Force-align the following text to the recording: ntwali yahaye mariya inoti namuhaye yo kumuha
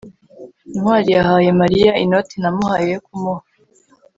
ntwali 0.77 1.09
yahaye 1.17 1.49
mariya 1.61 1.91
inoti 2.03 2.35
namuhaye 2.41 2.87
yo 2.95 3.01
kumuha 3.07 3.43